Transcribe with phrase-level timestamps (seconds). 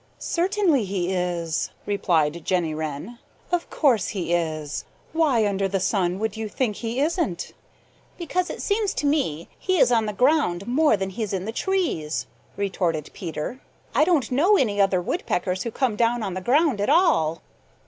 [0.17, 3.19] "Certainly he is," replied Jenny Wren.
[3.51, 4.83] "Of course he is.
[5.13, 7.51] Why under the sun should you think he isn't?"
[8.17, 11.51] "Because it seems to me he is on the ground more than he's in the
[11.51, 12.25] trees,"
[12.57, 13.61] retorted Peter.
[13.93, 17.43] "I don't know any other Woodpeckers who come down on the ground at all."